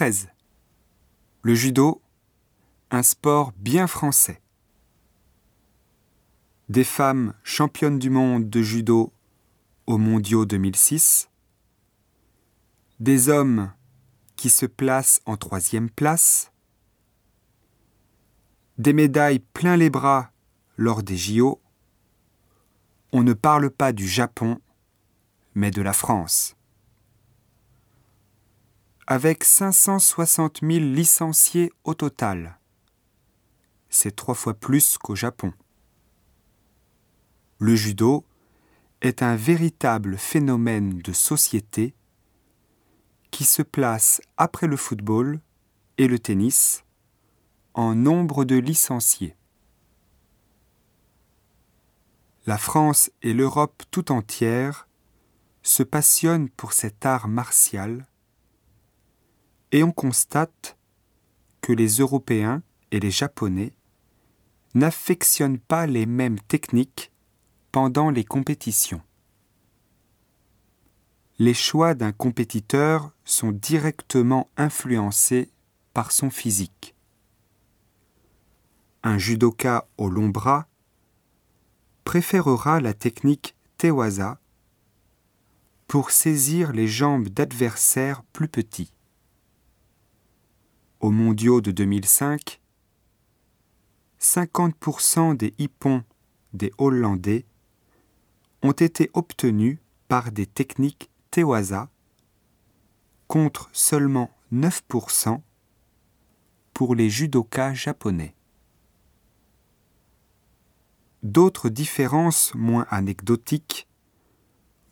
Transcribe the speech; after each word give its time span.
13. 0.00 0.28
Le 1.42 1.54
judo, 1.54 2.00
un 2.90 3.02
sport 3.02 3.52
bien 3.58 3.86
français. 3.86 4.40
Des 6.70 6.84
femmes 6.84 7.34
championnes 7.44 7.98
du 7.98 8.08
monde 8.08 8.48
de 8.48 8.62
judo 8.62 9.12
aux 9.86 9.98
mondiaux 9.98 10.46
2006. 10.46 11.28
Des 12.98 13.28
hommes 13.28 13.74
qui 14.36 14.48
se 14.48 14.64
placent 14.64 15.20
en 15.26 15.36
troisième 15.36 15.90
place. 15.90 16.50
Des 18.78 18.94
médailles 18.94 19.40
plein 19.52 19.76
les 19.76 19.90
bras 19.90 20.30
lors 20.78 21.02
des 21.02 21.18
JO. 21.18 21.60
On 23.12 23.22
ne 23.22 23.34
parle 23.34 23.68
pas 23.68 23.92
du 23.92 24.08
Japon, 24.08 24.62
mais 25.54 25.70
de 25.70 25.82
la 25.82 25.92
France 25.92 26.56
avec 29.10 29.42
560 29.42 30.60
000 30.62 30.84
licenciés 30.84 31.72
au 31.82 31.94
total. 31.94 32.60
C'est 33.88 34.14
trois 34.14 34.36
fois 34.36 34.54
plus 34.54 34.98
qu'au 34.98 35.16
Japon. 35.16 35.52
Le 37.58 37.74
judo 37.74 38.24
est 39.00 39.24
un 39.24 39.34
véritable 39.34 40.16
phénomène 40.16 41.00
de 41.00 41.12
société 41.12 41.92
qui 43.32 43.42
se 43.42 43.62
place 43.62 44.20
après 44.36 44.68
le 44.68 44.76
football 44.76 45.40
et 45.98 46.06
le 46.06 46.20
tennis 46.20 46.84
en 47.74 47.96
nombre 47.96 48.44
de 48.44 48.54
licenciés. 48.54 49.34
La 52.46 52.58
France 52.58 53.10
et 53.22 53.34
l'Europe 53.34 53.82
tout 53.90 54.12
entière 54.12 54.86
se 55.64 55.82
passionnent 55.82 56.48
pour 56.48 56.72
cet 56.72 57.04
art 57.04 57.26
martial 57.26 58.06
et 59.72 59.82
on 59.82 59.92
constate 59.92 60.76
que 61.60 61.72
les 61.72 61.98
Européens 61.98 62.62
et 62.90 63.00
les 63.00 63.10
Japonais 63.10 63.72
n'affectionnent 64.74 65.58
pas 65.58 65.86
les 65.86 66.06
mêmes 66.06 66.40
techniques 66.40 67.12
pendant 67.72 68.10
les 68.10 68.24
compétitions. 68.24 69.02
Les 71.38 71.54
choix 71.54 71.94
d'un 71.94 72.12
compétiteur 72.12 73.12
sont 73.24 73.52
directement 73.52 74.50
influencés 74.56 75.50
par 75.94 76.12
son 76.12 76.30
physique. 76.30 76.94
Un 79.02 79.16
judoka 79.16 79.88
au 79.96 80.10
long 80.10 80.28
bras 80.28 80.68
préférera 82.04 82.80
la 82.80 82.92
technique 82.92 83.56
Tewaza 83.78 84.38
pour 85.86 86.10
saisir 86.10 86.72
les 86.72 86.86
jambes 86.86 87.28
d'adversaires 87.28 88.22
plus 88.32 88.48
petits 88.48 88.92
aux 91.00 91.10
mondiaux 91.10 91.60
de 91.60 91.70
2005, 91.70 92.60
50% 94.20 95.36
des 95.36 95.54
hippons 95.58 96.04
des 96.52 96.72
Hollandais 96.78 97.46
ont 98.62 98.72
été 98.72 99.10
obtenus 99.14 99.78
par 100.08 100.30
des 100.32 100.46
techniques 100.46 101.10
Tewaza 101.30 101.88
contre 103.28 103.70
seulement 103.72 104.30
9% 104.52 105.40
pour 106.74 106.94
les 106.94 107.08
judokas 107.08 107.74
japonais. 107.74 108.34
D'autres 111.22 111.68
différences 111.68 112.54
moins 112.54 112.86
anecdotiques 112.90 113.86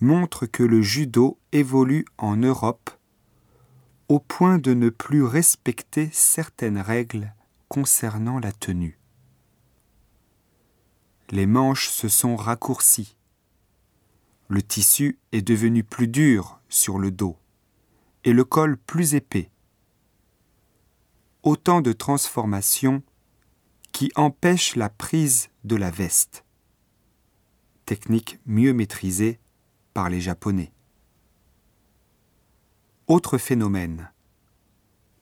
montrent 0.00 0.46
que 0.46 0.62
le 0.62 0.82
judo 0.82 1.38
évolue 1.52 2.04
en 2.18 2.36
Europe 2.36 2.90
au 4.08 4.20
point 4.20 4.58
de 4.58 4.72
ne 4.72 4.88
plus 4.88 5.22
respecter 5.22 6.08
certaines 6.12 6.78
règles 6.78 7.34
concernant 7.68 8.38
la 8.38 8.52
tenue. 8.52 8.98
Les 11.30 11.46
manches 11.46 11.90
se 11.90 12.08
sont 12.08 12.34
raccourcies. 12.34 13.16
Le 14.48 14.62
tissu 14.62 15.18
est 15.32 15.42
devenu 15.42 15.84
plus 15.84 16.08
dur 16.08 16.58
sur 16.70 16.98
le 16.98 17.10
dos 17.10 17.36
et 18.24 18.32
le 18.32 18.44
col 18.44 18.78
plus 18.78 19.14
épais. 19.14 19.50
Autant 21.42 21.82
de 21.82 21.92
transformations 21.92 23.02
qui 23.92 24.10
empêchent 24.16 24.76
la 24.76 24.88
prise 24.88 25.50
de 25.64 25.76
la 25.76 25.90
veste. 25.90 26.44
Technique 27.84 28.38
mieux 28.46 28.72
maîtrisée 28.72 29.38
par 29.92 30.08
les 30.08 30.20
Japonais. 30.20 30.72
Autre 33.08 33.38
phénomène. 33.38 34.12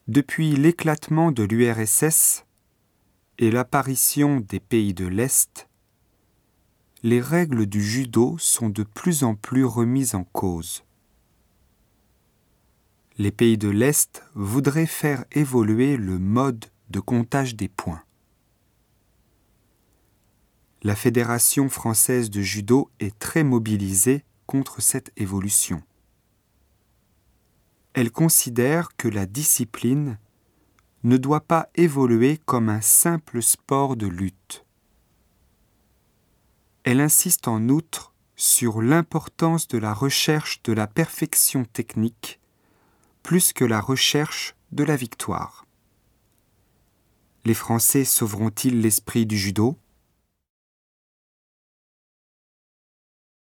Depuis 0.09 0.57
l'éclatement 0.57 1.31
de 1.31 1.43
l'URSS 1.43 2.43
et 3.37 3.49
l'apparition 3.49 4.41
des 4.41 4.59
pays 4.59 4.93
de 4.93 5.07
l'Est, 5.07 5.69
les 7.01 7.21
règles 7.21 7.65
du 7.65 7.81
judo 7.81 8.35
sont 8.39 8.67
de 8.67 8.83
plus 8.83 9.23
en 9.23 9.35
plus 9.35 9.63
remises 9.63 10.15
en 10.15 10.25
cause. 10.25 10.83
Les 13.17 13.31
pays 13.31 13.57
de 13.57 13.69
l'Est 13.69 14.21
voudraient 14.35 14.85
faire 14.85 15.23
évoluer 15.31 15.95
le 15.95 16.19
mode 16.19 16.65
de 16.89 16.99
comptage 16.99 17.55
des 17.55 17.69
points. 17.69 18.03
La 20.83 20.97
Fédération 20.97 21.69
française 21.69 22.29
de 22.29 22.41
judo 22.41 22.91
est 22.99 23.17
très 23.17 23.45
mobilisée 23.45 24.25
contre 24.45 24.81
cette 24.81 25.13
évolution 25.15 25.81
elle 27.97 28.11
considère 28.11 28.95
que 28.95 29.07
la 29.07 29.25
discipline 29.25 30.19
ne 31.03 31.17
doit 31.17 31.41
pas 31.41 31.67
évoluer 31.73 32.37
comme 32.45 32.69
un 32.69 32.79
simple 32.79 33.41
sport 33.41 33.95
de 33.95 34.05
lutte. 34.05 34.67
Elle 36.83 37.01
insiste 37.01 37.47
en 37.47 37.69
outre 37.69 38.13
sur 38.35 38.83
l'importance 38.83 39.67
de 39.67 39.79
la 39.79 39.95
recherche 39.95 40.61
de 40.61 40.73
la 40.73 40.85
perfection 40.85 41.65
technique 41.65 42.39
plus 43.23 43.51
que 43.51 43.65
la 43.65 43.81
recherche 43.81 44.55
de 44.71 44.83
la 44.83 44.95
victoire. 44.95 45.65
Les 47.45 47.55
Français 47.55 48.05
sauveront-ils 48.05 48.79
l'esprit 48.79 49.25
du 49.25 49.39
judo? 49.39 49.75